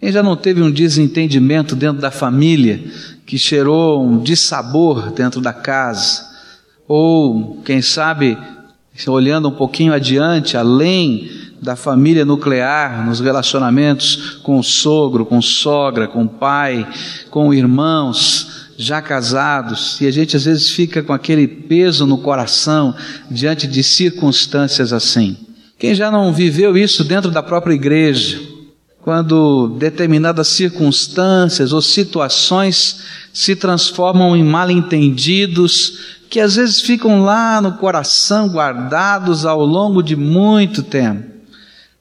[0.00, 2.80] Quem já não teve um desentendimento dentro da família
[3.26, 6.24] que cheirou um dissabor dentro da casa?
[6.86, 8.38] Ou, quem sabe,
[9.08, 11.28] olhando um pouquinho adiante, além
[11.60, 16.86] da família nuclear, nos relacionamentos com o sogro, com sogra, com pai,
[17.30, 22.94] com irmãos já casados, e a gente às vezes fica com aquele peso no coração
[23.28, 25.36] diante de circunstâncias assim.
[25.76, 28.40] Quem já não viveu isso dentro da própria igreja?
[29.02, 37.60] Quando determinadas circunstâncias ou situações se transformam em mal entendidos, que às vezes ficam lá
[37.60, 41.38] no coração guardados ao longo de muito tempo.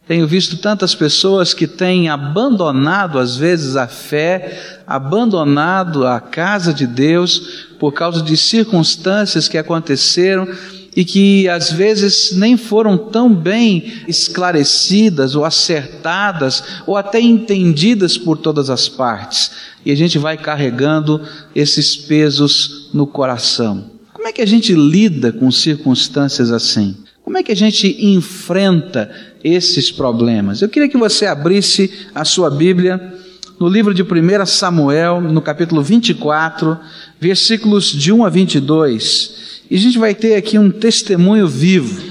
[0.08, 6.88] Tenho visto tantas pessoas que têm abandonado, às vezes, a fé, abandonado a casa de
[6.88, 10.48] Deus por causa de circunstâncias que aconteceram
[10.96, 18.38] e que às vezes nem foram tão bem esclarecidas ou acertadas ou até entendidas por
[18.38, 19.52] todas as partes.
[19.86, 21.22] E a gente vai carregando
[21.56, 23.92] esses pesos no coração.
[24.14, 26.96] Como é que a gente lida com circunstâncias assim?
[27.24, 29.12] Como é que a gente enfrenta
[29.44, 30.62] esses problemas?
[30.62, 33.14] Eu queria que você abrisse a sua Bíblia
[33.60, 36.78] no livro de 1 Samuel, no capítulo 24,
[37.20, 39.57] versículos de 1 a 22.
[39.70, 42.02] E a gente vai ter aqui um testemunho vivo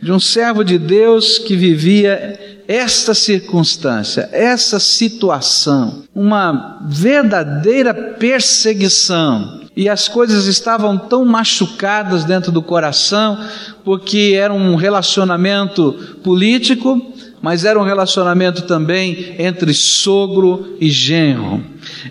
[0.00, 9.88] de um servo de Deus que vivia esta circunstância, essa situação, uma verdadeira perseguição e
[9.88, 13.38] as coisas estavam tão machucadas dentro do coração,
[13.84, 15.92] porque era um relacionamento
[16.24, 17.00] político,
[17.40, 21.64] mas era um relacionamento também entre sogro e genro.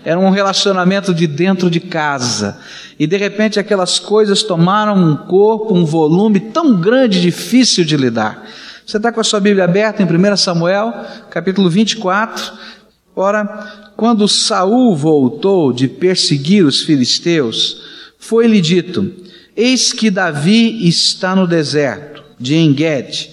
[0.04, 2.58] Era um relacionamento de dentro de casa.
[2.98, 8.46] E de repente aquelas coisas tomaram um corpo, um volume tão grande, difícil de lidar.
[8.84, 10.94] Você está com a sua Bíblia aberta em 1 Samuel,
[11.30, 12.52] capítulo 24.
[13.14, 17.82] Ora, quando Saul voltou de perseguir os filisteus,
[18.18, 19.12] foi-lhe dito:
[19.56, 23.30] Eis que Davi está no deserto de Enguede.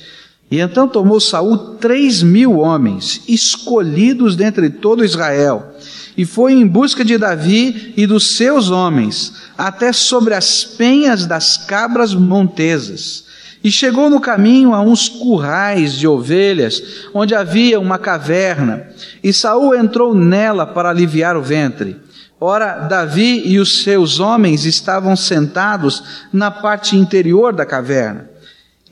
[0.49, 5.74] E então tomou Saul três mil homens, escolhidos dentre todo Israel,
[6.17, 11.57] e foi em busca de Davi e dos seus homens, até sobre as penhas das
[11.57, 13.25] cabras montesas.
[13.63, 16.81] E chegou no caminho a uns currais de ovelhas,
[17.13, 18.87] onde havia uma caverna,
[19.23, 21.97] e Saul entrou nela para aliviar o ventre.
[22.39, 28.29] Ora, Davi e os seus homens estavam sentados na parte interior da caverna.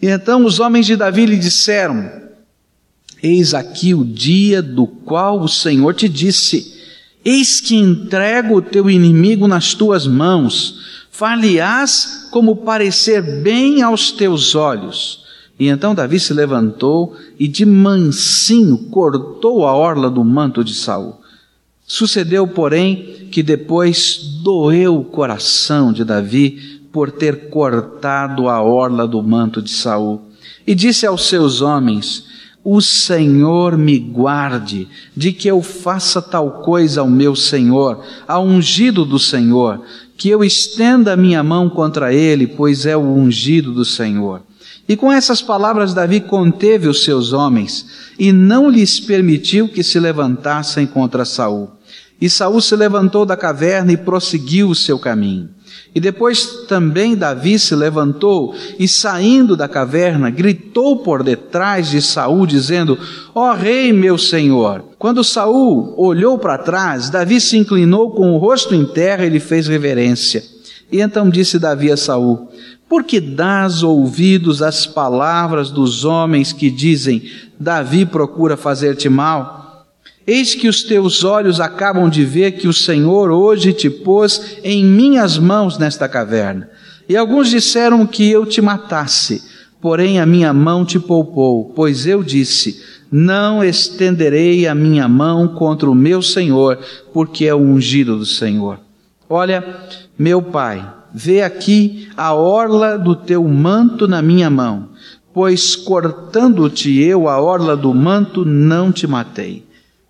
[0.01, 2.09] E então os homens de Davi lhe disseram:
[3.21, 6.72] Eis aqui o dia do qual o Senhor te disse:
[7.23, 14.55] Eis que entrego o teu inimigo nas tuas mãos far-lhe-ás como parecer bem aos teus
[14.55, 15.23] olhos.
[15.59, 21.21] E então Davi se levantou e de mansinho cortou a orla do manto de Saul.
[21.85, 29.21] Sucedeu, porém, que depois doeu o coração de Davi por ter cortado a orla do
[29.21, 30.21] manto de Saul.
[30.65, 32.25] E disse aos seus homens:
[32.63, 39.03] O Senhor me guarde de que eu faça tal coisa ao meu Senhor, ao ungido
[39.03, 39.81] do Senhor,
[40.15, 44.41] que eu estenda a minha mão contra ele, pois é o ungido do Senhor.
[44.87, 47.85] E com essas palavras Davi conteve os seus homens
[48.19, 51.69] e não lhes permitiu que se levantassem contra Saul.
[52.23, 55.49] E Saul se levantou da caverna e prosseguiu o seu caminho.
[55.93, 62.47] E depois também Davi se levantou e saindo da caverna, gritou por detrás de Saul
[62.47, 62.97] dizendo:
[63.35, 64.85] Ó oh, rei, meu senhor.
[64.97, 69.41] Quando Saul olhou para trás, Davi se inclinou com o rosto em terra e lhe
[69.41, 70.41] fez reverência.
[70.89, 72.47] E então disse Davi a Saul:
[72.87, 77.21] Por que dás ouvidos às palavras dos homens que dizem:
[77.59, 79.62] Davi procura fazer-te mal?
[80.25, 84.83] Eis que os teus olhos acabam de ver que o Senhor hoje te pôs em
[84.83, 86.69] minhas mãos nesta caverna.
[87.09, 89.43] E alguns disseram que eu te matasse,
[89.81, 92.81] porém a minha mão te poupou, pois eu disse:
[93.11, 96.79] Não estenderei a minha mão contra o meu Senhor,
[97.13, 98.79] porque é o ungido do Senhor.
[99.29, 99.61] Olha,
[100.17, 104.89] meu pai, vê aqui a orla do teu manto na minha mão,
[105.33, 109.65] pois cortando-te eu a orla do manto, não te matei.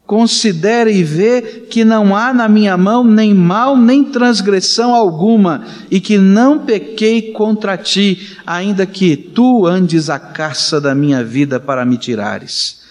[0.05, 5.99] Considere e vê que não há na minha mão nem mal nem transgressão alguma, e
[6.01, 11.85] que não pequei contra ti, ainda que tu andes a caça da minha vida para
[11.85, 12.81] me tirares.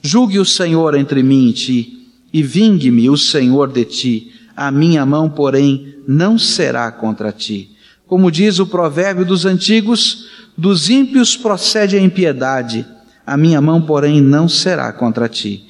[0.00, 5.04] Julgue o Senhor entre mim e ti, e vingue-me o Senhor de ti, a minha
[5.04, 7.70] mão, porém, não será contra ti.
[8.06, 10.26] Como diz o provérbio dos antigos,
[10.56, 12.86] dos ímpios procede a impiedade,
[13.26, 15.66] a minha mão, porém, não será contra ti.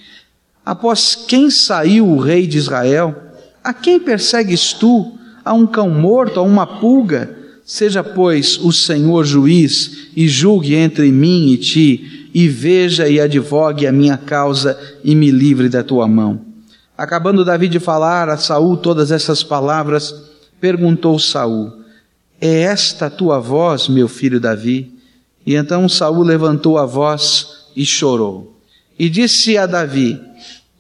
[0.65, 3.15] Após quem saiu o rei de Israel?
[3.63, 5.19] A quem persegues tu?
[5.45, 7.37] A um cão morto, a uma pulga?
[7.65, 13.87] Seja, pois, o Senhor juiz e julgue entre mim e ti, e veja e advogue
[13.87, 16.41] a minha causa e me livre da tua mão.
[16.97, 20.15] Acabando Davi de falar a Saul todas essas palavras,
[20.61, 21.73] perguntou Saul:
[22.41, 24.93] É esta tua voz, meu filho Davi?
[25.45, 28.61] E então Saul levantou a voz e chorou.
[28.99, 30.21] E disse a Davi: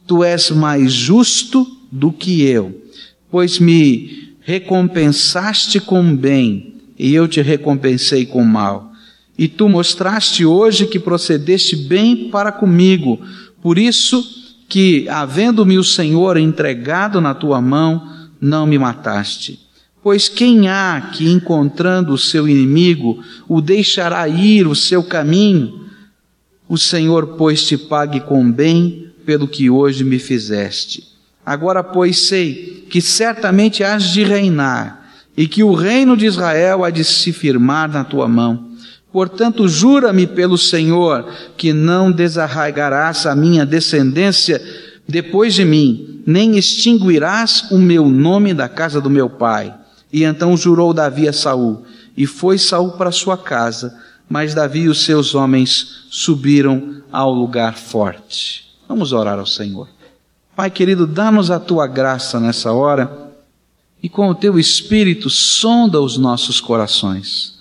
[0.06, 2.82] Tu és mais justo do que eu,
[3.30, 8.92] pois me recompensaste com bem, e eu te recompensei com mal.
[9.36, 13.20] E tu mostraste hoje que procedeste bem para comigo.
[13.62, 14.24] Por isso
[14.68, 19.60] que, havendo-me o Senhor entregado na tua mão, não me mataste.
[20.02, 25.86] Pois quem há que, encontrando o seu inimigo, o deixará ir o seu caminho?
[26.68, 31.12] O Senhor, pois, te pague com bem pelo que hoje me fizeste.
[31.44, 35.02] Agora, pois, sei que certamente has de reinar
[35.36, 38.72] e que o reino de Israel há de se firmar na tua mão.
[39.12, 44.62] Portanto, jura-me pelo Senhor que não desarraigarás a minha descendência
[45.06, 49.74] depois de mim, nem extinguirás o meu nome da casa do meu pai.
[50.12, 51.82] E então jurou Davi a Saul,
[52.16, 53.98] e foi Saul para sua casa,
[54.28, 58.71] mas Davi e os seus homens subiram ao lugar forte.
[58.92, 59.88] Vamos orar ao Senhor.
[60.54, 63.32] Pai querido, dá-nos a tua graça nessa hora
[64.02, 67.54] e com o teu espírito sonda os nossos corações.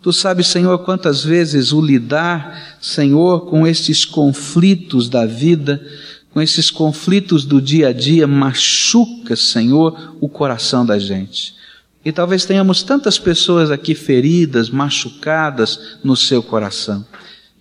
[0.00, 5.84] Tu sabes, Senhor, quantas vezes o lidar, Senhor, com estes conflitos da vida,
[6.30, 11.56] com esses conflitos do dia a dia, machuca, Senhor, o coração da gente.
[12.04, 17.04] E talvez tenhamos tantas pessoas aqui feridas, machucadas no seu coração.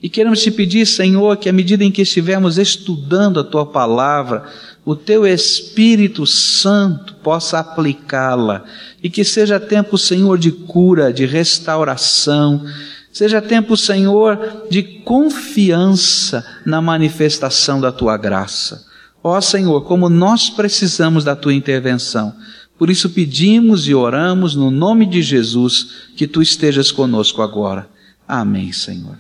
[0.02, 4.46] E queremos te pedir, Senhor, que à medida em que estivermos estudando a tua palavra,
[4.86, 8.64] o teu Espírito Santo possa aplicá-la
[9.02, 12.64] e que seja tempo, Senhor, de cura, de restauração,
[13.12, 18.86] seja tempo, Senhor, de confiança na manifestação da tua graça.
[19.24, 22.36] Ó Senhor, como nós precisamos da tua intervenção.
[22.78, 27.90] Por isso pedimos e oramos no nome de Jesus que tu estejas conosco agora.
[28.28, 29.18] Amém, Senhor.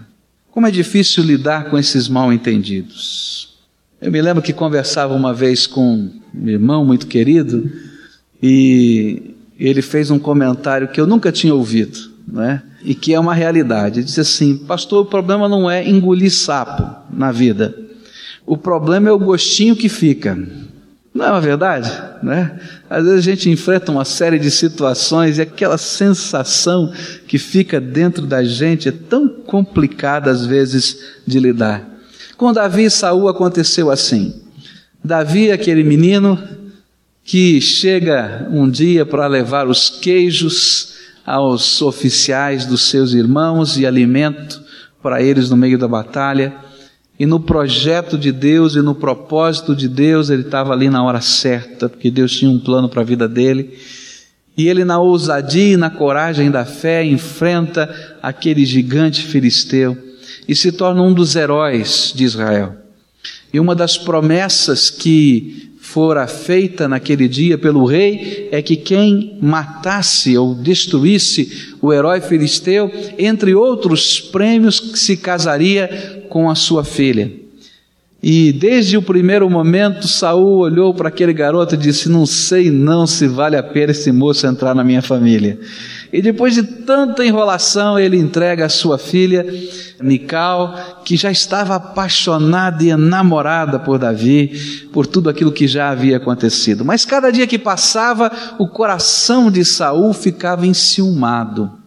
[0.56, 3.58] Como é difícil lidar com esses mal entendidos.
[4.02, 7.70] Eu me lembro que conversava uma vez com um irmão muito querido
[8.42, 12.64] e ele fez um comentário que eu nunca tinha ouvido, né?
[12.86, 14.00] E que é uma realidade.
[14.00, 17.78] Ele disse assim: Pastor, o problema não é engolir sapo na vida.
[18.46, 20.42] O problema é o gostinho que fica.
[21.16, 21.90] Não é uma verdade?
[22.22, 22.60] Né?
[22.90, 26.92] Às vezes a gente enfrenta uma série de situações e aquela sensação
[27.26, 31.88] que fica dentro da gente é tão complicada às vezes de lidar.
[32.36, 34.42] Com Davi e Saul aconteceu assim.
[35.02, 36.38] Davi, aquele menino
[37.24, 40.96] que chega um dia para levar os queijos
[41.26, 44.62] aos oficiais dos seus irmãos e alimento
[45.02, 46.65] para eles no meio da batalha.
[47.18, 51.22] E no projeto de Deus e no propósito de Deus, ele estava ali na hora
[51.22, 53.78] certa, porque Deus tinha um plano para a vida dele.
[54.58, 59.98] E ele, na ousadia e na coragem da fé, enfrenta aquele gigante filisteu
[60.48, 62.76] e se torna um dos heróis de Israel.
[63.54, 70.38] E uma das promessas que fora feita naquele dia pelo rei é que quem matasse
[70.38, 77.45] ou destruísse o herói filisteu, entre outros prêmios, se casaria com a sua filha.
[78.28, 83.06] E desde o primeiro momento, Saul olhou para aquele garoto e disse: Não sei não
[83.06, 85.60] se vale a pena esse moço entrar na minha família.
[86.12, 89.46] E depois de tanta enrolação, ele entrega a sua filha,
[90.02, 96.18] Mical, que já estava apaixonada e enamorada por Davi, por tudo aquilo que já havia
[96.18, 96.84] acontecido.
[96.84, 101.85] Mas cada dia que passava, o coração de Saul ficava enciumado.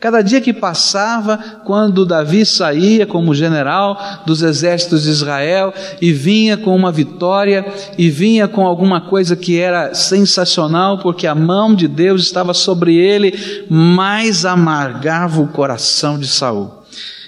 [0.00, 6.56] Cada dia que passava, quando Davi saía como general dos exércitos de Israel e vinha
[6.56, 11.88] com uma vitória e vinha com alguma coisa que era sensacional, porque a mão de
[11.88, 16.78] Deus estava sobre ele, mais amargava o coração de Saul.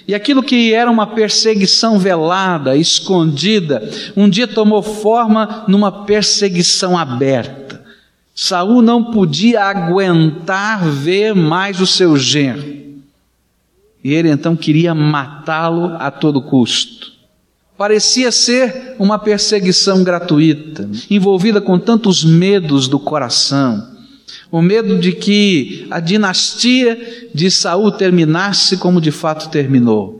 [0.07, 7.60] E aquilo que era uma perseguição velada, escondida, um dia tomou forma numa perseguição aberta.
[8.33, 12.81] Saul não podia aguentar ver mais o seu genro.
[14.03, 17.11] E ele então queria matá-lo a todo custo.
[17.77, 23.89] Parecia ser uma perseguição gratuita, envolvida com tantos medos do coração.
[24.51, 30.19] O medo de que a dinastia de Saul terminasse como de fato terminou.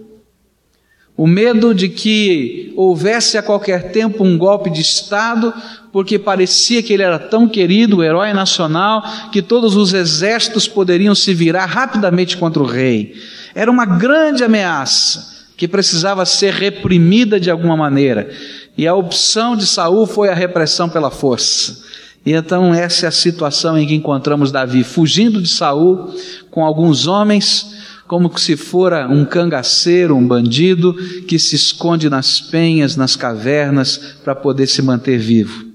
[1.15, 5.53] o medo de que houvesse a qualquer tempo um golpe de Estado,
[5.91, 11.13] porque parecia que ele era tão querido, o herói nacional, que todos os exércitos poderiam
[11.13, 13.15] se virar rapidamente contra o rei.
[13.53, 18.29] Era uma grande ameaça que precisava ser reprimida de alguma maneira.
[18.77, 21.83] E a opção de Saul foi a repressão pela força.
[22.25, 26.13] E então essa é a situação em que encontramos Davi fugindo de Saul
[26.49, 30.93] com alguns homens como se fora um cangaceiro, um bandido
[31.27, 35.70] que se esconde nas penhas, nas cavernas para poder se manter vivo.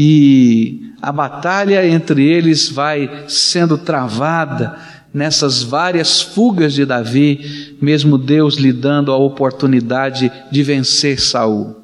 [0.00, 4.78] E a batalha entre eles vai sendo travada
[5.12, 11.74] nessas várias fugas de Davi, mesmo Deus lhe dando a oportunidade de vencer Saul.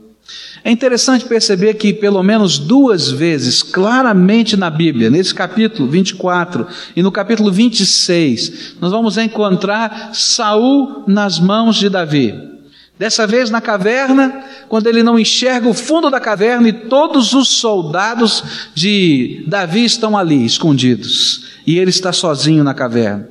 [0.62, 7.02] É interessante perceber que pelo menos duas vezes, claramente na Bíblia, nesse capítulo 24 e
[7.02, 12.53] no capítulo 26, nós vamos encontrar Saul nas mãos de Davi.
[12.96, 17.48] Dessa vez na caverna, quando ele não enxerga o fundo da caverna e todos os
[17.48, 23.28] soldados de Davi estão ali, escondidos, e ele está sozinho na caverna.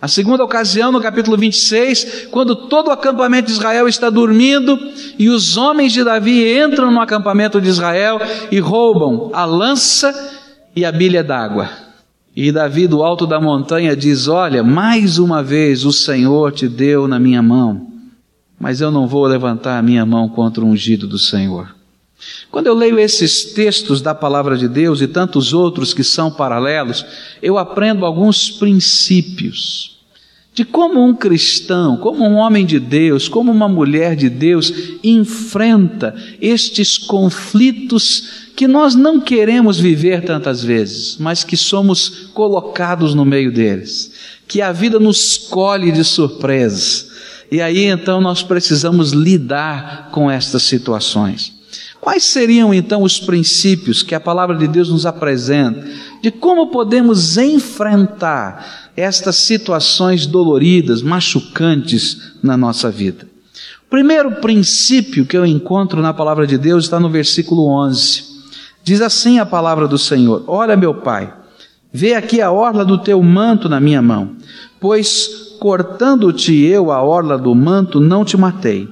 [0.00, 4.76] A segunda ocasião, no capítulo 26, quando todo o acampamento de Israel está dormindo
[5.16, 8.18] e os homens de Davi entram no acampamento de Israel
[8.50, 10.12] e roubam a lança
[10.74, 11.70] e a bilha d'água.
[12.34, 17.06] E Davi, do alto da montanha, diz: Olha, mais uma vez o Senhor te deu
[17.06, 17.91] na minha mão,
[18.62, 21.74] mas eu não vou levantar a minha mão contra o ungido do Senhor.
[22.48, 27.04] Quando eu leio esses textos da palavra de Deus e tantos outros que são paralelos,
[27.42, 29.98] eu aprendo alguns princípios
[30.54, 36.14] de como um cristão, como um homem de Deus, como uma mulher de Deus enfrenta
[36.40, 43.50] estes conflitos que nós não queremos viver tantas vezes, mas que somos colocados no meio
[43.50, 44.12] deles,
[44.46, 47.10] que a vida nos colhe de surpresa.
[47.52, 51.52] E aí então nós precisamos lidar com estas situações.
[52.00, 55.86] Quais seriam então os princípios que a palavra de Deus nos apresenta
[56.22, 63.28] de como podemos enfrentar estas situações doloridas, machucantes na nossa vida.
[63.86, 68.32] O primeiro princípio que eu encontro na palavra de Deus está no versículo 11.
[68.82, 71.30] Diz assim a palavra do Senhor: Olha, meu pai,
[71.92, 74.36] vê aqui a orla do teu manto na minha mão,
[74.80, 78.88] pois cortando-te eu a orla do manto, não te matei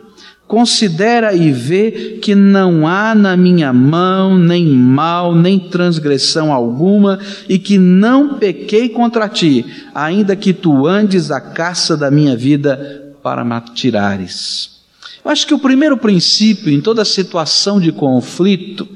[0.46, 7.56] considera e vê que não há na minha mão nem mal, nem transgressão alguma, e
[7.56, 13.44] que não pequei contra ti, ainda que tu andes a caça da minha vida para
[13.44, 14.80] me tirares.
[15.24, 18.88] Eu acho que o primeiro princípio em toda situação de conflito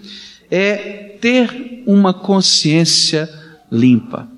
[0.50, 0.74] é
[1.20, 3.30] ter uma consciência
[3.70, 4.33] limpa.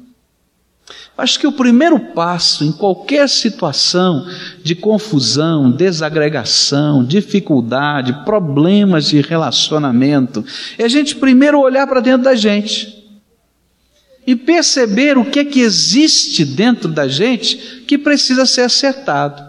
[1.18, 4.26] Acho que o primeiro passo em qualquer situação
[4.62, 10.44] de confusão, desagregação, dificuldade, problemas de relacionamento,
[10.76, 12.94] é a gente primeiro olhar para dentro da gente
[14.26, 19.46] e perceber o que é que existe dentro da gente que precisa ser acertado.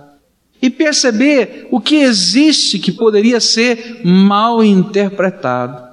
[0.60, 5.88] E perceber o que existe que poderia ser mal interpretado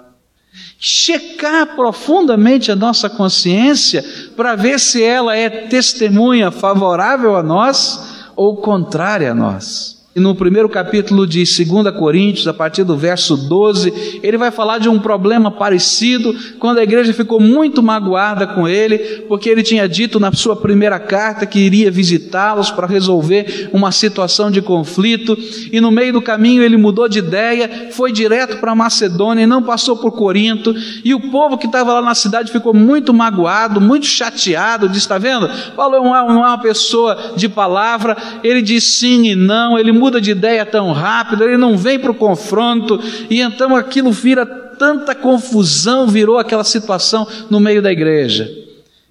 [0.87, 4.05] checar profundamente a nossa consciência
[4.37, 10.04] para ver se ela é testemunha favorável a nós ou contrária a nós.
[10.17, 14.79] E no primeiro capítulo de 2 Coríntios, a partir do verso 12, ele vai falar
[14.79, 19.89] de um problema parecido, quando a igreja ficou muito magoada com ele, porque ele tinha
[19.89, 25.37] dito na sua primeira carta que iria visitá-los para resolver uma situação de conflito,
[25.73, 29.65] e no meio do caminho ele mudou de ideia, foi direto para Macedônia e não
[29.65, 30.73] passou por Corinto,
[31.05, 35.19] e o povo que estava lá na cidade ficou muito magoado, muito chateado, disse: Está
[35.19, 35.51] vendo?
[35.75, 40.33] Paulo não é uma pessoa de palavra, ele diz sim e não, ele muda de
[40.33, 46.07] ideia tão rápido, ele não vem para o confronto, e então aquilo vira tanta confusão,
[46.07, 48.53] virou aquela situação no meio da igreja.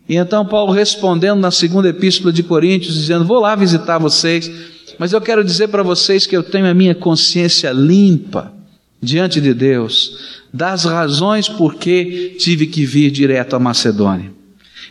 [0.08, 4.52] E então Paulo respondendo na segunda epístola de Coríntios, dizendo: Vou lá visitar vocês,
[5.00, 8.54] mas eu quero dizer para vocês que eu tenho a minha consciência limpa
[9.02, 14.32] diante de Deus, das razões por que tive que vir direto à Macedônia.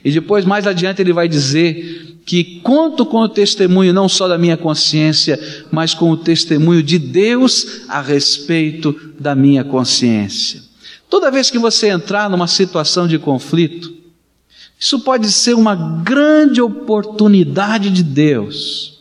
[0.04, 4.38] E depois, mais adiante, ele vai dizer que conto com o testemunho não só da
[4.38, 5.38] minha consciência,
[5.71, 10.62] mas com o testemunho de Deus a respeito da minha consciência.
[11.11, 13.92] Toda vez que você entrar numa situação de conflito,
[14.78, 19.00] isso pode ser uma grande oportunidade de Deus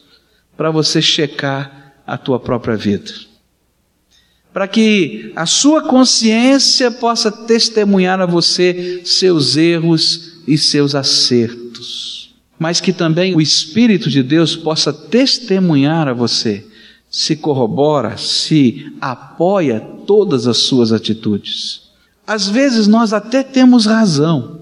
[0.57, 3.11] para você checar a tua própria vida.
[4.53, 12.21] Para que a sua consciência possa testemunhar a você seus erros e seus acertos
[12.61, 16.63] mas que também o Espírito de Deus possa testemunhar a você
[17.09, 21.89] se corrobora, se apoia todas as suas atitudes.
[22.25, 24.59] Às vezes nós até temos razão,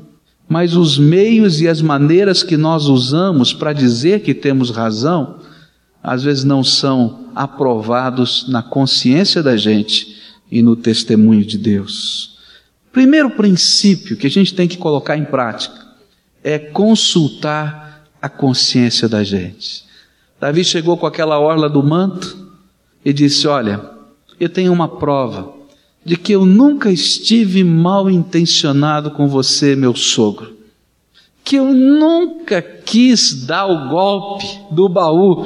[0.48, 5.36] mas os meios e as maneiras que nós usamos para dizer que temos razão,
[6.02, 10.16] às vezes não são aprovados na consciência da gente
[10.50, 12.39] e no testemunho de Deus.
[12.92, 15.88] Primeiro princípio que a gente tem que colocar em prática
[16.44, 19.86] é consultar a consciência da gente.
[20.40, 22.50] Davi chegou com aquela orla do manto
[23.04, 23.90] e disse: Olha,
[24.40, 25.54] eu tenho uma prova
[26.04, 30.58] de que eu nunca estive mal intencionado com você, meu sogro.
[31.44, 35.46] Que eu nunca quis dar o golpe do baú,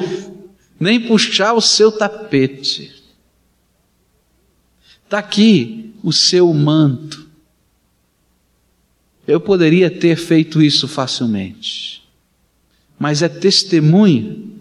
[0.80, 3.04] nem puxar o seu tapete.
[5.04, 7.28] Está aqui o seu manto.
[9.28, 12.04] Eu poderia ter feito isso facilmente,
[13.00, 14.52] mas é testemunho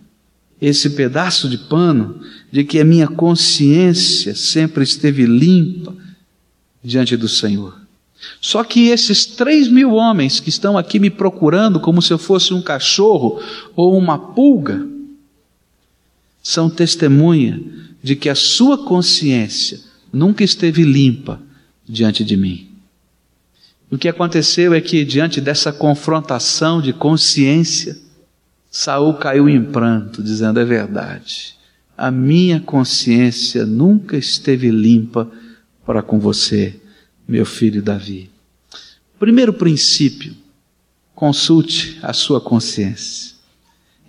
[0.61, 5.95] esse pedaço de pano de que a minha consciência sempre esteve limpa
[6.83, 7.83] diante do Senhor.
[8.41, 12.55] Só que esses três mil homens que estão aqui me procurando como se eu fosse
[12.55, 13.43] um cachorro
[13.75, 14.87] ou uma pulga,
[16.41, 17.61] são testemunha
[18.03, 19.81] de que a sua consciência
[20.13, 21.41] nunca esteve limpa
[21.89, 22.72] diante de mim.
[23.93, 27.95] O que aconteceu é que, diante dessa confrontação de consciência,
[28.71, 31.59] Saul caiu em pranto, dizendo: É verdade,
[31.95, 35.31] a minha consciência nunca esteve limpa
[35.85, 36.81] para com você,
[37.29, 38.31] meu filho Davi.
[39.19, 40.35] Primeiro princípio:
[41.15, 43.35] consulte a sua consciência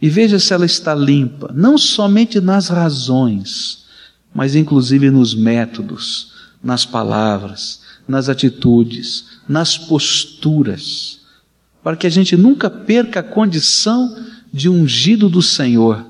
[0.02, 3.84] e veja se ela está limpa, não somente nas razões,
[4.34, 6.32] mas inclusive nos métodos,
[6.64, 11.20] nas palavras, nas atitudes, nas posturas,
[11.84, 14.16] para que a gente nunca perca a condição
[14.52, 16.06] de ungido do Senhor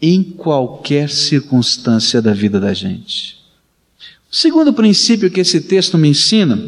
[0.00, 3.36] em qualquer circunstância da vida da gente.
[4.30, 6.62] O segundo princípio que esse texto me ensina,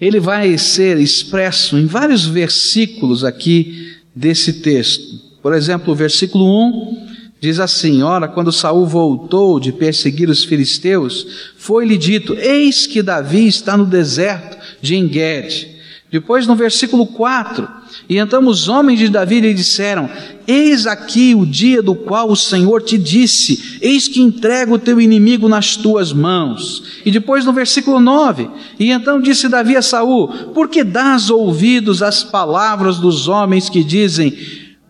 [0.00, 5.20] ele vai ser expresso em vários versículos aqui desse texto.
[5.42, 7.07] Por exemplo, o versículo 1
[7.40, 13.46] diz assim: Ora, quando Saul voltou de perseguir os filisteus, foi-lhe dito: Eis que Davi
[13.46, 15.78] está no deserto de Engedi.
[16.10, 17.68] Depois, no versículo 4,
[18.08, 20.08] e então os homens de Davi lhe disseram:
[20.46, 24.98] Eis aqui o dia do qual o Senhor te disse: Eis que entrego o teu
[24.98, 26.82] inimigo nas tuas mãos.
[27.04, 28.48] E depois no versículo 9:
[28.80, 33.84] E então disse Davi a Saul: Por que dás ouvidos às palavras dos homens que
[33.84, 34.32] dizem: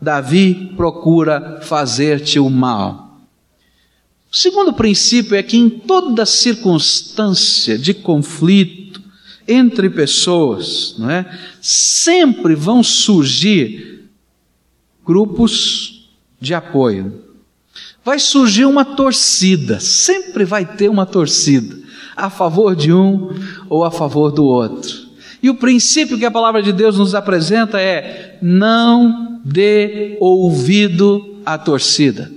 [0.01, 3.21] Davi procura fazer-te o mal?
[4.31, 9.03] O segundo princípio é que em toda circunstância de conflito,
[9.47, 11.27] entre pessoas, não é?
[11.61, 14.05] Sempre vão surgir
[15.05, 17.25] grupos de apoio.
[18.05, 21.79] Vai surgir uma torcida, sempre vai ter uma torcida,
[22.15, 23.31] a favor de um
[23.71, 25.08] ou a favor do outro.
[25.43, 31.57] E o princípio que a palavra de Deus nos apresenta é: não dê ouvido à
[31.57, 32.31] torcida.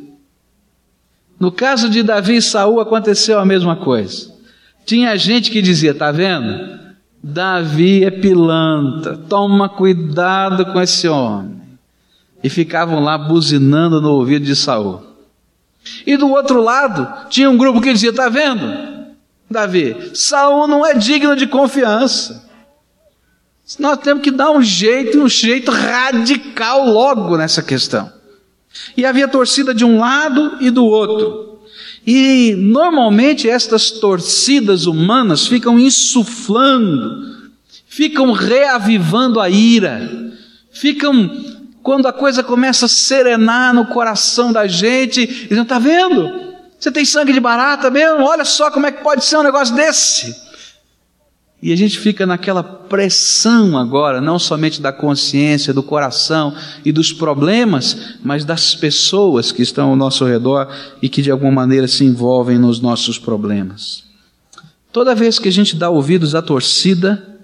[1.39, 4.31] No caso de Davi e Saul aconteceu a mesma coisa.
[4.85, 6.79] Tinha gente que dizia: "Tá vendo?
[7.23, 11.61] Davi é pilantra, toma cuidado com esse homem.
[12.43, 15.03] E ficavam lá buzinando no ouvido de Saul.
[16.05, 19.11] E do outro lado, tinha um grupo que dizia: Está vendo,
[19.49, 22.49] Davi, Saul não é digno de confiança.
[23.79, 28.12] Nós temos que dar um jeito, um jeito radical logo nessa questão.
[28.95, 31.60] E havia torcida de um lado e do outro.
[32.05, 37.51] E normalmente estas torcidas humanas ficam insuflando,
[37.88, 40.10] ficam reavivando a ira,
[40.71, 41.29] ficam,
[41.84, 46.51] quando a coisa começa a serenar no coração da gente, dizendo: está vendo?
[46.79, 48.23] Você tem sangue de barata mesmo?
[48.23, 50.36] Olha só como é que pode ser um negócio desse.
[51.62, 57.13] E a gente fica naquela pressão agora, não somente da consciência, do coração e dos
[57.13, 60.67] problemas, mas das pessoas que estão ao nosso redor
[61.02, 64.04] e que de alguma maneira se envolvem nos nossos problemas.
[64.91, 67.39] Toda vez que a gente dá ouvidos à torcida,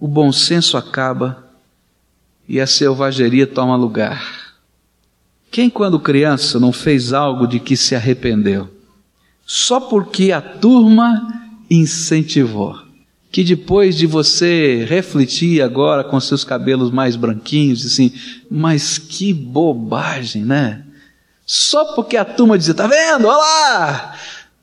[0.00, 1.44] o bom senso acaba
[2.48, 4.54] e a selvageria toma lugar.
[5.50, 8.70] Quem, quando criança, não fez algo de que se arrependeu?
[9.44, 12.83] Só porque a turma incentivou
[13.34, 18.12] que depois de você refletir agora com seus cabelos mais branquinhos, assim,
[18.48, 20.84] mas que bobagem, né?
[21.44, 23.26] Só porque a turma dizia, tá vendo?
[23.26, 24.14] Olha lá!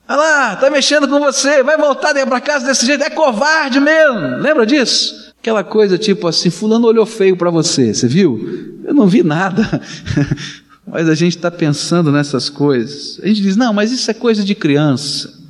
[0.08, 4.38] Olha lá, tá mexendo com você, vai voltar para casa desse jeito, é covarde mesmo.
[4.38, 5.34] Lembra disso?
[5.42, 8.80] Aquela coisa tipo assim, fulano olhou feio para você, você viu?
[8.86, 9.82] Eu não vi nada.
[10.88, 13.20] mas a gente está pensando nessas coisas.
[13.22, 15.41] A gente diz: não, mas isso é coisa de criança.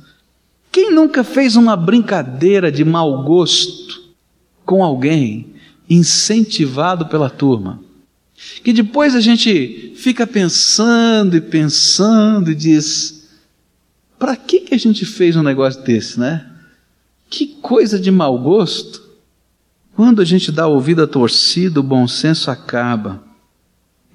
[0.72, 4.00] Quem nunca fez uma brincadeira de mau gosto
[4.64, 5.52] com alguém,
[5.88, 7.78] incentivado pela turma?
[8.64, 13.28] Que depois a gente fica pensando e pensando e diz:
[14.18, 16.50] para que, que a gente fez um negócio desse, né?
[17.28, 19.02] Que coisa de mau gosto.
[19.94, 23.22] Quando a gente dá ouvido à torcida, o bom senso acaba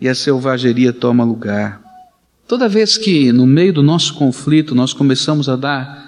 [0.02, 1.82] e a selvageria toma lugar.
[2.48, 6.07] Toda vez que no meio do nosso conflito nós começamos a dar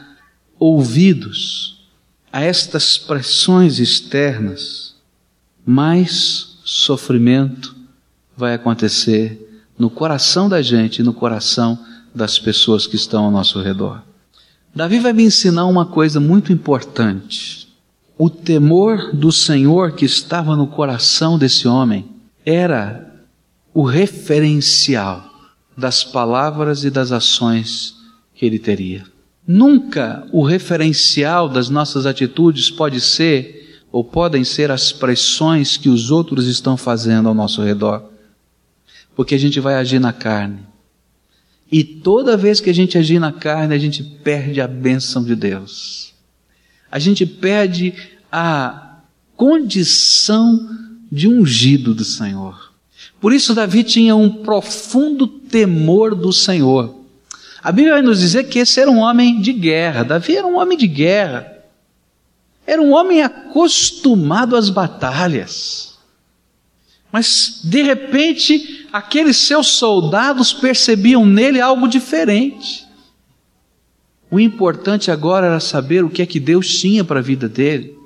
[0.60, 1.80] ouvidos
[2.32, 4.96] a estas pressões externas,
[5.66, 7.76] mais sofrimento
[8.36, 11.80] vai acontecer no coração da gente e no coração
[12.14, 14.04] das pessoas que estão ao nosso redor.
[14.76, 17.68] Davi vai me ensinar uma coisa muito importante.
[18.18, 22.06] O temor do Senhor que estava no coração desse homem
[22.46, 23.24] era
[23.74, 25.24] o referencial
[25.78, 27.96] das palavras e das ações
[28.36, 29.06] que ele teria.
[29.52, 36.12] Nunca o referencial das nossas atitudes pode ser ou podem ser as pressões que os
[36.12, 38.12] outros estão fazendo ao nosso redor.
[39.16, 40.60] Porque a gente vai agir na carne.
[41.72, 45.36] E toda vez que a gente agir na carne, a gente perde a bênção de
[45.36, 46.14] Deus.
[46.92, 47.96] A gente perde
[48.32, 49.00] a
[49.36, 50.70] condição
[51.12, 52.72] de ungido do Senhor.
[53.20, 56.99] Por isso, Davi tinha um profundo temor do Senhor.
[57.62, 60.04] A Bíblia vai nos dizer que esse era um homem de guerra.
[60.04, 61.52] Davi era um homem de guerra.
[62.66, 65.98] Era um homem acostumado às batalhas.
[67.12, 72.88] Mas, de repente, aqueles seus soldados percebiam nele algo diferente.
[74.32, 77.98] O importante agora era saber o que é que Deus tinha para a vida dele.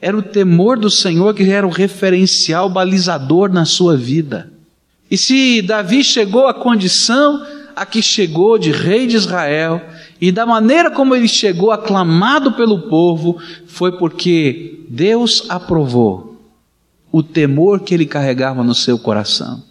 [0.00, 4.52] Era o temor do Senhor que era o referencial balizador na sua vida.
[5.10, 9.80] E se Davi chegou à condição a que chegou de rei de Israel,
[10.20, 16.40] e da maneira como ele chegou aclamado pelo povo, foi porque Deus aprovou
[17.10, 19.62] o temor que ele carregava no seu coração,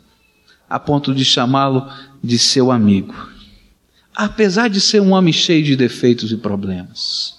[0.69, 1.87] a ponto de chamá-lo
[2.23, 3.13] de seu amigo.
[4.15, 7.35] Apesar de ser um homem cheio de defeitos e problemas.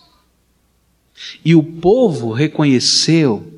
[1.45, 3.51] E o povo reconheceu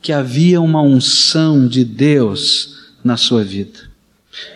[0.00, 3.91] que havia uma unção de Deus na sua vida.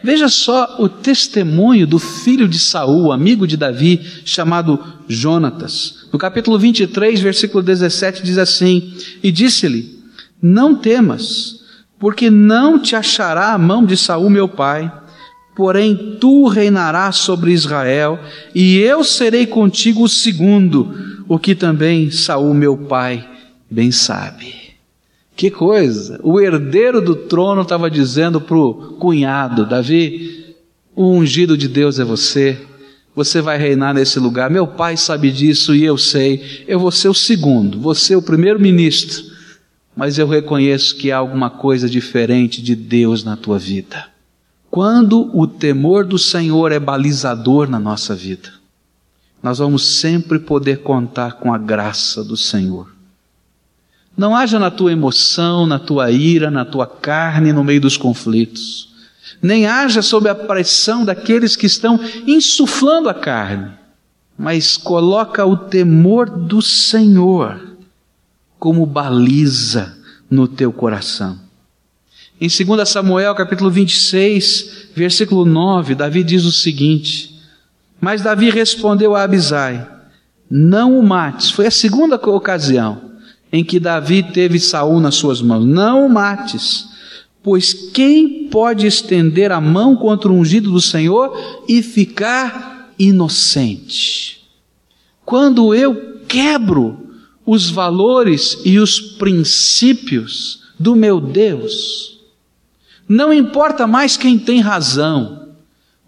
[0.02, 6.06] Veja só o testemunho do filho de Saul, amigo de Davi, chamado Jonatas.
[6.12, 9.98] No capítulo 23, versículo 17 diz assim: "E disse-lhe:
[10.40, 11.60] Não temas,
[11.98, 14.90] porque não te achará a mão de Saul meu pai,
[15.54, 18.18] porém tu reinarás sobre Israel,
[18.54, 20.94] e eu serei contigo o segundo,
[21.28, 23.26] o que também Saul, meu pai,
[23.70, 24.65] bem sabe.
[25.37, 26.18] Que coisa!
[26.22, 30.57] O herdeiro do trono estava dizendo para o cunhado, Davi,
[30.94, 32.59] o ungido de Deus é você,
[33.14, 34.51] você vai reinar nesse lugar.
[34.51, 36.64] Meu pai sabe disso e eu sei.
[36.66, 39.25] Eu vou ser o segundo, ser o primeiro ministro,
[39.94, 44.09] mas eu reconheço que há alguma coisa diferente de Deus na tua vida.
[44.70, 48.51] Quando o temor do Senhor é balizador na nossa vida,
[49.42, 52.95] nós vamos sempre poder contar com a graça do Senhor.
[54.16, 58.88] Não haja na tua emoção, na tua ira, na tua carne, no meio dos conflitos.
[59.42, 63.72] Nem haja sob a pressão daqueles que estão insuflando a carne.
[64.38, 67.61] Mas coloca o temor do Senhor
[68.59, 69.96] como baliza
[70.31, 71.38] no teu coração.
[72.40, 77.37] Em 2 Samuel capítulo 26, versículo 9, Davi diz o seguinte:
[78.00, 79.87] mas Davi respondeu a Abisai:
[80.50, 81.50] Não o mates.
[81.50, 83.15] Foi a segunda ocasião
[83.52, 85.64] em que Davi teve Saul nas suas mãos.
[85.64, 86.87] Não o mates,
[87.42, 94.44] pois quem pode estender a mão contra o ungido do Senhor e ficar inocente?
[95.24, 96.98] Quando eu quebro
[97.44, 102.20] os valores e os princípios do meu Deus,
[103.09, 105.48] não importa mais quem tem razão,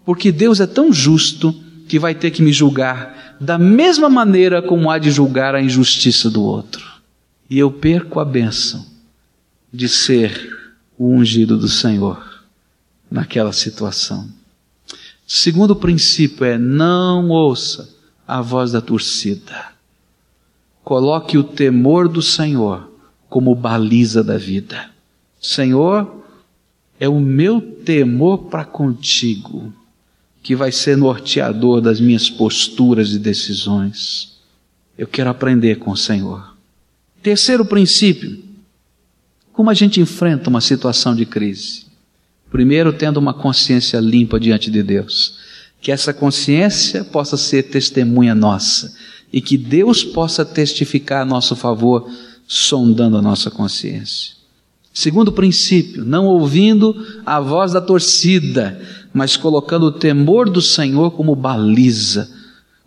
[0.05, 1.55] porque Deus é tão justo
[1.87, 6.29] que vai ter que me julgar da mesma maneira como há de julgar a injustiça
[6.29, 6.98] do outro.
[7.49, 8.85] E eu perco a bênção
[9.73, 10.57] de ser
[10.97, 12.43] o ungido do Senhor
[13.09, 14.29] naquela situação.
[15.25, 17.89] Segundo princípio é não ouça
[18.27, 19.73] a voz da torcida.
[20.83, 22.91] Coloque o temor do Senhor
[23.29, 24.89] como baliza da vida.
[25.39, 26.23] Senhor,
[26.99, 29.73] é o meu temor para contigo
[30.41, 34.39] que vai ser norteador das minhas posturas e decisões.
[34.97, 36.48] Eu quero aprender com o Senhor.
[37.21, 38.43] Terceiro princípio:
[39.51, 41.85] como a gente enfrenta uma situação de crise?
[42.49, 45.37] Primeiro, tendo uma consciência limpa diante de Deus.
[45.81, 48.93] Que essa consciência possa ser testemunha nossa
[49.31, 52.09] e que Deus possa testificar a nosso favor,
[52.47, 54.33] sondando a nossa consciência.
[54.93, 58.81] Segundo princípio, não ouvindo a voz da torcida,
[59.13, 62.29] mas colocando o temor do Senhor como baliza,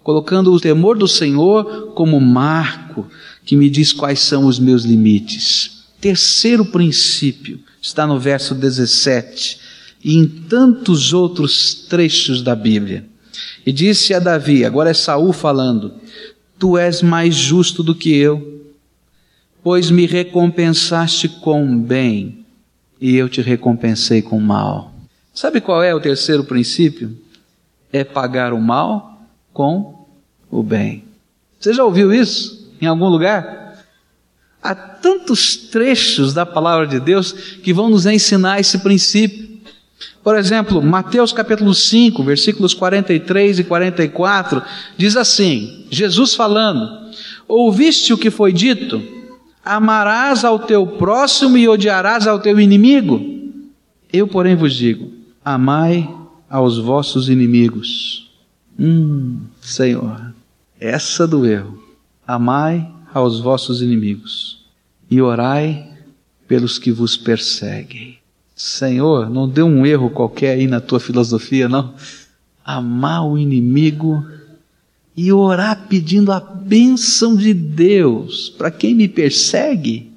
[0.03, 3.07] colocando o temor do Senhor como marco
[3.45, 5.83] que me diz quais são os meus limites.
[6.01, 9.59] Terceiro princípio está no verso 17
[10.05, 13.07] e em tantos outros trechos da Bíblia.
[13.65, 15.95] E disse a Davi, agora é Saul falando:
[16.59, 18.73] Tu és mais justo do que eu,
[19.63, 22.45] pois me recompensaste com bem
[23.01, 24.93] e eu te recompensei com mal.
[25.35, 27.17] Sabe qual é o terceiro princípio?
[27.93, 30.07] É pagar o mal com
[30.51, 31.05] o bem.
[31.59, 33.85] Você já ouviu isso em algum lugar?
[34.63, 39.51] Há tantos trechos da palavra de Deus que vão nos ensinar esse princípio.
[40.23, 44.63] Por exemplo, Mateus capítulo 5, versículos 43 e 44,
[44.97, 47.11] diz assim: Jesus falando:
[47.49, 49.03] Ouviste o que foi dito?
[49.65, 53.21] Amarás ao teu próximo e odiarás ao teu inimigo?
[54.13, 55.13] Eu, porém, vos digo:
[55.45, 56.09] amai
[56.49, 58.31] aos vossos inimigos.
[58.79, 60.33] Hum, Senhor,
[60.79, 61.82] essa doeu.
[62.33, 64.65] Amai aos vossos inimigos
[65.11, 65.87] e orai
[66.49, 68.21] pelos que vos perseguem.
[68.57, 71.93] Senhor, não dê um erro qualquer aí na tua filosofia, não.
[72.65, 74.27] Amar o inimigo
[75.15, 80.11] e orar pedindo a bênção de Deus para quem me persegue.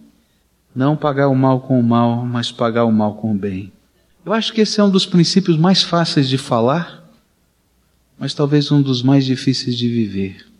[0.73, 3.73] Não pagar o mal com o mal, mas pagar o mal com o bem.
[4.25, 7.04] Eu acho que esse é um dos princípios mais fáceis de falar,
[8.17, 10.55] mas talvez um dos mais difíceis de viver.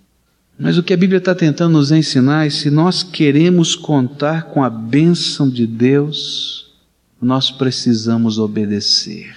[0.58, 4.64] Mas o que a Bíblia está tentando nos ensinar é se nós queremos contar com
[4.64, 6.74] a bênção de Deus,
[7.22, 9.36] nós precisamos obedecer.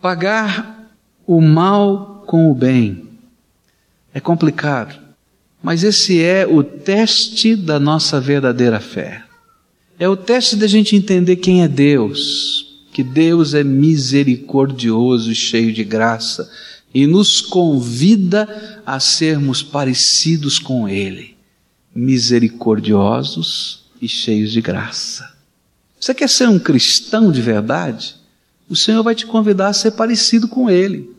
[0.00, 0.92] Pagar
[1.26, 3.08] o mal com o bem
[4.14, 4.96] é complicado,
[5.60, 9.24] mas esse é o teste da nossa verdadeira fé.
[9.98, 15.72] É o teste da gente entender quem é Deus, que Deus é misericordioso e cheio
[15.72, 16.48] de graça
[16.96, 21.36] e nos convida a sermos parecidos com Ele,
[21.94, 25.36] misericordiosos e cheios de graça.
[26.00, 28.16] Você quer ser um cristão de verdade?
[28.66, 31.14] O Senhor vai te convidar a ser parecido com Ele.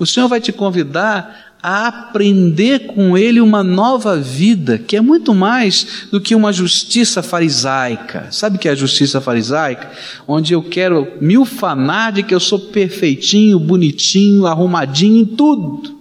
[0.00, 5.32] O Senhor vai te convidar a aprender com Ele uma nova vida, que é muito
[5.32, 8.26] mais do que uma justiça farisaica.
[8.32, 9.92] Sabe o que é a justiça farisaica?
[10.26, 16.00] Onde eu quero mil fanar de que eu sou perfeitinho, bonitinho, arrumadinho em tudo.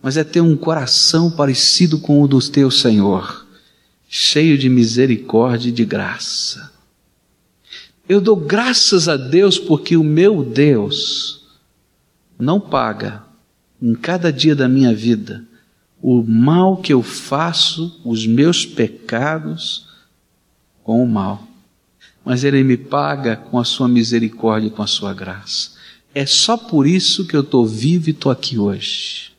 [0.00, 3.46] Mas é ter um coração parecido com o do teu Senhor,
[4.08, 6.70] cheio de misericórdia e de graça.
[8.08, 11.42] Eu dou graças a Deus porque o meu Deus
[12.38, 13.27] não paga
[13.80, 15.44] em cada dia da minha vida
[16.00, 19.86] o mal que eu faço, os meus pecados,
[20.82, 21.46] com o mal.
[22.24, 25.72] Mas Ele me paga com a Sua misericórdia e com a Sua graça.
[26.14, 29.32] É só por isso que eu estou vivo e estou aqui hoje.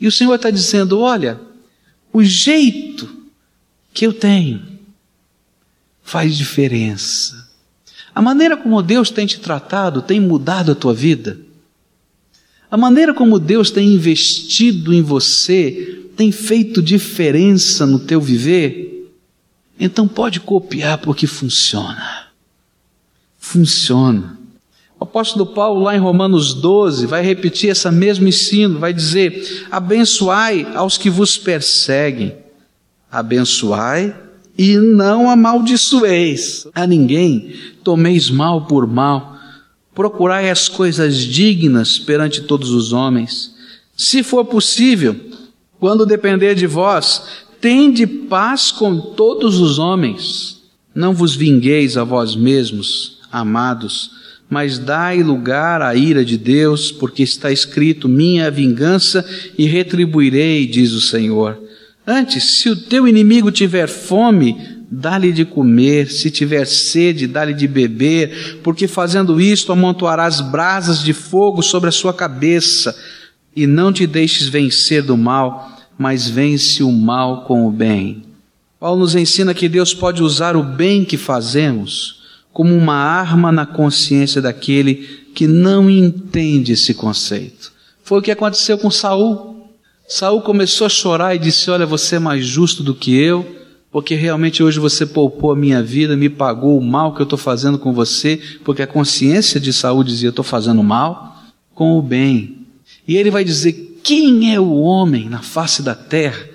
[0.00, 1.40] E o Senhor está dizendo: olha,
[2.12, 3.08] o jeito
[3.92, 4.62] que eu tenho,
[6.02, 7.50] faz diferença.
[8.14, 11.38] A maneira como Deus tem te tratado tem mudado a tua vida.
[12.76, 19.14] A maneira como Deus tem investido em você tem feito diferença no teu viver.
[19.80, 22.26] Então pode copiar porque funciona.
[23.38, 24.38] Funciona.
[25.00, 30.66] O apóstolo Paulo, lá em Romanos 12, vai repetir esse mesmo ensino, vai dizer: abençoai
[30.74, 32.36] aos que vos perseguem,
[33.10, 34.14] abençoai
[34.58, 39.35] e não amaldiçoeis a ninguém, tomeis mal por mal,
[39.96, 43.54] procurai as coisas dignas perante todos os homens.
[43.96, 45.16] Se for possível,
[45.80, 47.22] quando depender de vós,
[47.62, 50.60] tende paz com todos os homens.
[50.94, 54.10] Não vos vingueis a vós mesmos, amados,
[54.50, 59.24] mas dai lugar à ira de Deus, porque está escrito: Minha vingança
[59.56, 61.58] e retribuirei, diz o Senhor.
[62.06, 67.66] Antes, se o teu inimigo tiver fome, dá-lhe de comer, se tiver sede, dá-lhe de
[67.66, 72.96] beber, porque fazendo isto amontoarás brasas de fogo sobre a sua cabeça,
[73.54, 78.22] e não te deixes vencer do mal, mas vence o mal com o bem.
[78.78, 82.22] Paulo nos ensina que Deus pode usar o bem que fazemos
[82.52, 87.72] como uma arma na consciência daquele que não entende esse conceito.
[88.02, 89.68] Foi o que aconteceu com Saul.
[90.08, 93.65] Saul começou a chorar e disse: Olha, você é mais justo do que eu,
[93.96, 97.38] porque realmente hoje você poupou a minha vida, me pagou o mal que eu estou
[97.38, 101.42] fazendo com você, porque a consciência de saúde dizia: estou fazendo mal,
[101.74, 102.58] com o bem.
[103.08, 106.46] E ele vai dizer: quem é o homem na face da terra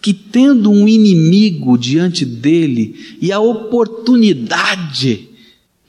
[0.00, 5.28] que, tendo um inimigo diante dele e a oportunidade,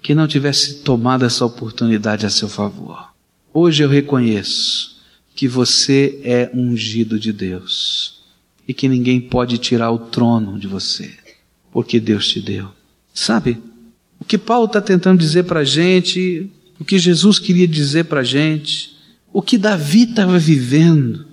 [0.01, 3.13] que não tivesse tomado essa oportunidade a seu favor?
[3.53, 4.97] Hoje eu reconheço
[5.33, 8.16] que você é ungido de Deus
[8.67, 11.11] e que ninguém pode tirar o trono de você,
[11.71, 12.67] porque Deus te deu.
[13.13, 13.57] Sabe?
[14.19, 16.49] O que Paulo está tentando dizer para a gente,
[16.79, 18.95] o que Jesus queria dizer para a gente,
[19.31, 21.25] o que Davi estava vivendo,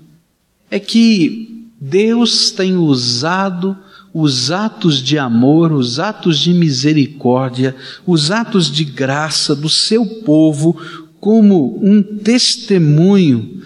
[0.70, 3.77] é que Deus tem usado
[4.12, 7.75] os atos de amor, os atos de misericórdia,
[8.07, 10.81] os atos de graça do seu povo
[11.18, 13.62] como um testemunho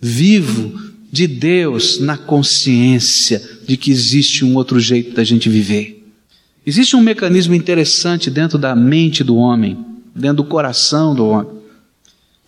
[0.00, 6.02] vivo de Deus na consciência de que existe um outro jeito da gente viver.
[6.64, 9.76] Existe um mecanismo interessante dentro da mente do homem,
[10.14, 11.50] dentro do coração do homem,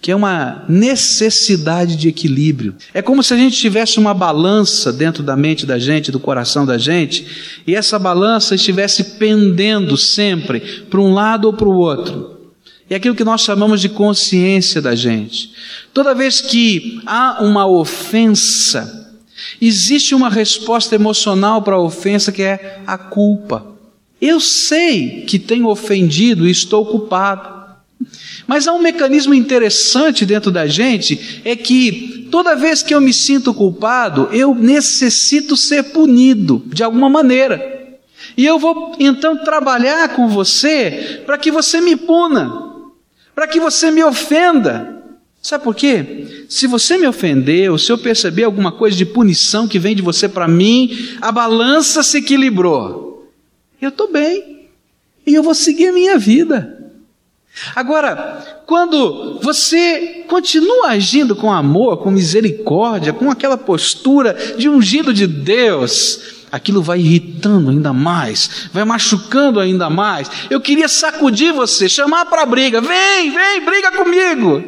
[0.01, 2.75] que é uma necessidade de equilíbrio.
[2.95, 6.65] É como se a gente tivesse uma balança dentro da mente da gente, do coração
[6.65, 7.27] da gente,
[7.67, 12.34] e essa balança estivesse pendendo sempre para um lado ou para o outro.
[12.89, 15.53] É aquilo que nós chamamos de consciência da gente.
[15.93, 19.17] Toda vez que há uma ofensa,
[19.61, 23.67] existe uma resposta emocional para a ofensa que é a culpa.
[24.21, 27.55] Eu sei que tenho ofendido e estou culpado.
[28.47, 33.13] Mas há um mecanismo interessante dentro da gente, é que toda vez que eu me
[33.13, 37.73] sinto culpado, eu necessito ser punido de alguma maneira.
[38.37, 42.64] E eu vou então trabalhar com você para que você me puna
[43.35, 45.03] para que você me ofenda.
[45.43, 46.47] Sabe por quê?
[46.49, 50.29] Se você me ofendeu, se eu perceber alguma coisa de punição que vem de você
[50.29, 53.31] para mim, a balança se equilibrou.
[53.81, 54.69] Eu estou bem.
[55.27, 56.75] E eu vou seguir a minha vida.
[57.75, 65.27] Agora, quando você continua agindo com amor, com misericórdia, com aquela postura de ungido de
[65.27, 70.31] Deus, aquilo vai irritando ainda mais, vai machucando ainda mais.
[70.49, 74.63] Eu queria sacudir você, chamar para briga, vem, vem, briga comigo.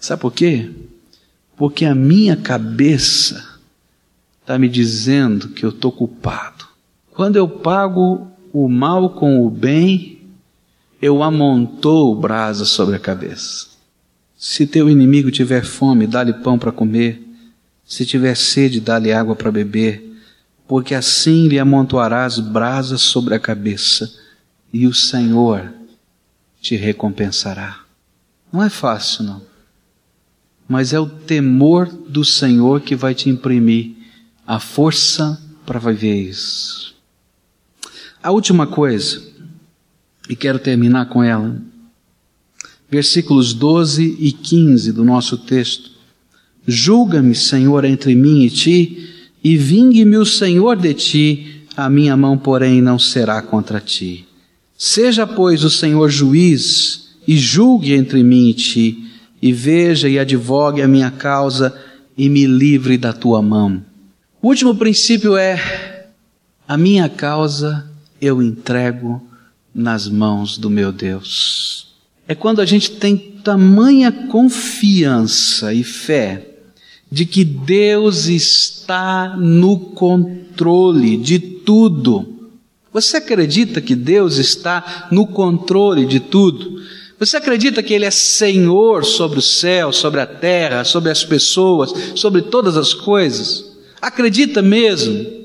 [0.00, 0.68] Sabe por quê?
[1.56, 3.60] Porque a minha cabeça
[4.40, 6.66] está me dizendo que eu estou culpado.
[7.12, 10.22] Quando eu pago o mal com o bem,
[11.00, 13.68] eu amontoo brasa sobre a cabeça.
[14.36, 17.22] Se teu inimigo tiver fome, dá-lhe pão para comer.
[17.84, 20.11] Se tiver sede, dá-lhe água para beber
[20.66, 24.12] porque assim lhe amontoarás brasas sobre a cabeça,
[24.72, 25.72] e o Senhor
[26.60, 27.80] te recompensará.
[28.52, 29.42] Não é fácil, não.
[30.68, 33.92] Mas é o temor do Senhor que vai te imprimir
[34.46, 36.94] a força para viver isso.
[38.22, 39.22] A última coisa,
[40.28, 41.60] e quero terminar com ela,
[42.88, 45.90] versículos 12 e 15 do nosso texto.
[46.66, 52.38] Julga-me, Senhor, entre mim e ti, e vingue-me o Senhor de ti, a minha mão,
[52.38, 54.26] porém, não será contra ti.
[54.76, 59.04] Seja, pois, o Senhor juiz e julgue entre mim e ti,
[59.40, 61.76] e veja e advogue a minha causa
[62.16, 63.82] e me livre da tua mão.
[64.40, 66.06] O último princípio é:
[66.66, 67.88] a minha causa
[68.20, 69.20] eu entrego
[69.74, 71.94] nas mãos do meu Deus.
[72.28, 76.51] É quando a gente tem tamanha confiança e fé
[77.12, 82.26] de que Deus está no controle de tudo.
[82.90, 86.80] Você acredita que Deus está no controle de tudo?
[87.18, 91.92] Você acredita que Ele é Senhor sobre o céu, sobre a terra, sobre as pessoas,
[92.14, 93.76] sobre todas as coisas?
[94.00, 95.42] Acredita mesmo?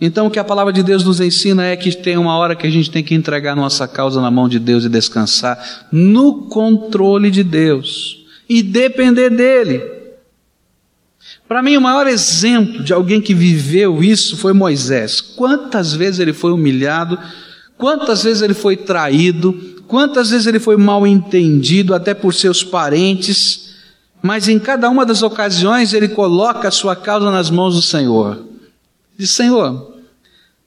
[0.00, 2.66] Então o que a palavra de Deus nos ensina é que tem uma hora que
[2.66, 7.30] a gente tem que entregar nossa causa na mão de Deus e descansar no controle
[7.30, 10.01] de Deus e depender dEle.
[11.48, 15.20] Para mim, o maior exemplo de alguém que viveu isso foi Moisés.
[15.20, 17.18] Quantas vezes ele foi humilhado,
[17.76, 19.52] quantas vezes ele foi traído,
[19.86, 23.74] quantas vezes ele foi mal entendido, até por seus parentes,
[24.22, 28.42] mas em cada uma das ocasiões ele coloca a sua causa nas mãos do Senhor.
[29.18, 29.92] Diz: Senhor,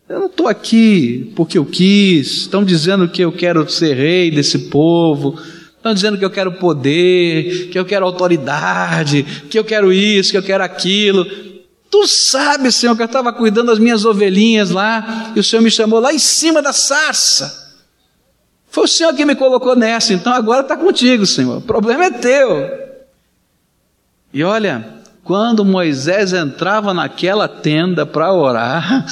[0.07, 4.59] eu não estou aqui porque eu quis, estão dizendo que eu quero ser rei desse
[4.69, 5.39] povo,
[5.85, 9.21] Estão dizendo que eu quero poder, que eu quero autoridade,
[9.51, 11.23] que eu quero isso, que eu quero aquilo.
[11.91, 15.69] Tu sabes, Senhor, que eu estava cuidando das minhas ovelhinhas lá, e o Senhor me
[15.69, 17.77] chamou lá em cima da sarça.
[18.67, 21.57] Foi o Senhor que me colocou nessa, então agora está contigo, Senhor.
[21.57, 22.67] O problema é teu.
[24.33, 24.83] E olha,
[25.23, 29.05] quando Moisés entrava naquela tenda para orar,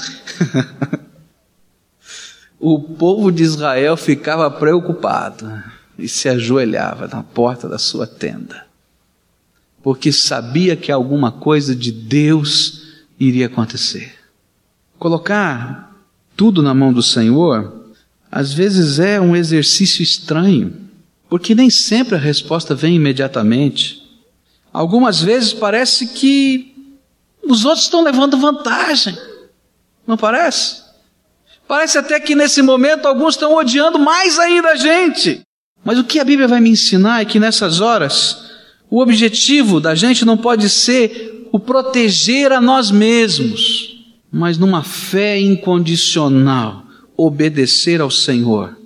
[2.59, 8.65] o povo de Israel ficava preocupado e se ajoelhava na porta da sua tenda,
[9.81, 12.83] porque sabia que alguma coisa de Deus
[13.19, 14.15] iria acontecer.
[14.97, 15.95] Colocar
[16.35, 17.91] tudo na mão do Senhor,
[18.31, 20.73] às vezes é um exercício estranho,
[21.29, 24.01] porque nem sempre a resposta vem imediatamente.
[24.71, 26.73] Algumas vezes parece que
[27.43, 29.15] os outros estão levando vantagem,
[30.07, 30.81] não parece?
[31.67, 35.41] Parece até que nesse momento alguns estão odiando mais ainda a gente.
[35.83, 38.51] Mas o que a Bíblia vai me ensinar é que nessas horas,
[38.89, 45.39] o objetivo da gente não pode ser o proteger a nós mesmos, mas numa fé
[45.39, 48.77] incondicional, obedecer ao Senhor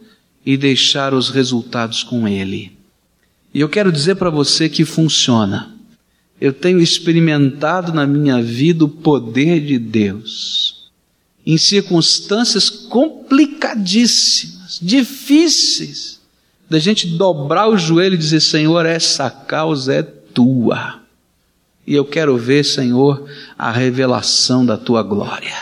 [0.45, 2.75] e deixar os resultados com Ele.
[3.53, 5.77] E eu quero dizer para você que funciona.
[6.39, 10.91] Eu tenho experimentado na minha vida o poder de Deus.
[11.45, 16.16] Em circunstâncias complicadíssimas, difíceis,
[16.69, 21.01] da gente dobrar o joelho e dizer: Senhor, essa causa é tua.
[21.85, 23.25] E eu quero ver, Senhor,
[23.57, 25.55] a revelação da tua glória.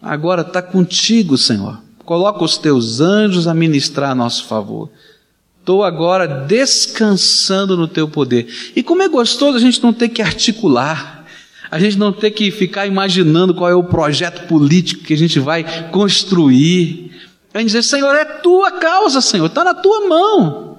[0.00, 1.78] Agora está contigo, Senhor.
[2.04, 4.88] Coloca os teus anjos a ministrar a nosso favor.
[5.58, 8.48] Estou agora descansando no teu poder.
[8.74, 11.26] E como é gostoso a gente não ter que articular,
[11.70, 15.38] a gente não ter que ficar imaginando qual é o projeto político que a gente
[15.38, 17.09] vai construir.
[17.52, 20.78] É dizer, Senhor, é tua causa, Senhor, está na tua mão.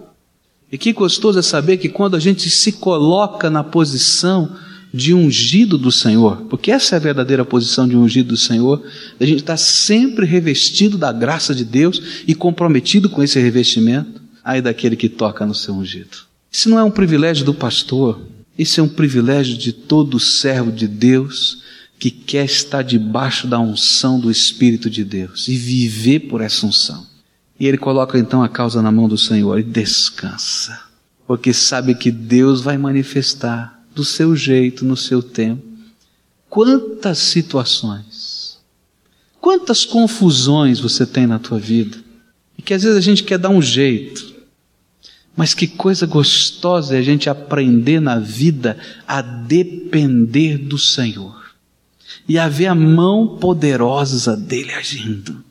[0.72, 4.56] E que gostoso é saber que quando a gente se coloca na posição
[4.94, 8.82] de ungido do Senhor, porque essa é a verdadeira posição de ungido do Senhor,
[9.20, 14.62] a gente está sempre revestido da graça de Deus e comprometido com esse revestimento, aí
[14.62, 16.18] daquele que toca no seu ungido.
[16.52, 18.22] Isso não é um privilégio do pastor,
[18.58, 21.62] isso é um privilégio de todo servo de Deus
[22.02, 27.06] que quer estar debaixo da unção do Espírito de Deus e viver por essa unção.
[27.60, 30.82] E ele coloca então a causa na mão do Senhor e descansa,
[31.28, 35.62] porque sabe que Deus vai manifestar do seu jeito, no seu tempo.
[36.50, 38.58] Quantas situações,
[39.40, 42.00] quantas confusões você tem na tua vida,
[42.58, 44.34] e que às vezes a gente quer dar um jeito,
[45.38, 48.76] mas que coisa gostosa é a gente aprender na vida
[49.08, 51.41] a depender do Senhor
[52.32, 55.44] e a ver a mão poderosa dele agindo.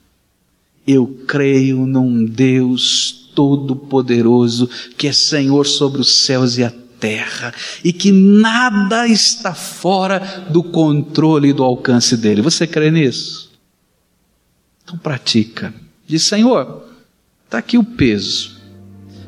[0.87, 4.67] Eu creio num Deus todo-poderoso
[4.97, 7.53] que é Senhor sobre os céus e a terra
[7.85, 12.41] e que nada está fora do controle e do alcance dele.
[12.41, 13.51] Você crê nisso?
[14.83, 15.75] Então pratica.
[16.07, 16.83] Diz, Senhor,
[17.45, 18.57] está aqui o peso,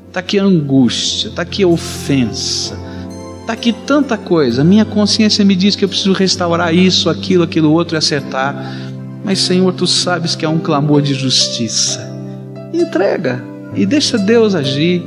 [0.08, 2.91] está aqui a angústia, está aqui a ofensa
[3.42, 4.62] Está aqui tanta coisa.
[4.62, 8.54] Minha consciência me diz que eu preciso restaurar isso, aquilo, aquilo outro e acertar.
[9.24, 12.08] Mas, Senhor, tu sabes que há um clamor de justiça.
[12.72, 13.42] Entrega
[13.74, 15.02] e deixa Deus agir.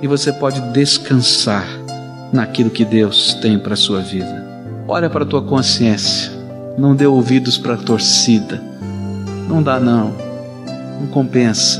[0.00, 1.66] E você pode descansar
[2.32, 4.42] naquilo que Deus tem para a sua vida.
[4.88, 6.32] Olha para a tua consciência.
[6.78, 8.60] Não dê ouvidos para a torcida.
[9.46, 10.14] Não dá, não.
[10.98, 11.78] Não compensa.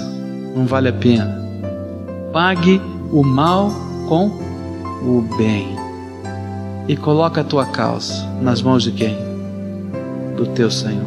[0.54, 1.42] Não vale a pena.
[2.34, 3.70] Pague o mal
[4.08, 4.43] com
[5.04, 5.76] o bem
[6.88, 9.16] e coloca a tua causa nas mãos de quem?
[10.36, 11.04] Do teu Senhor.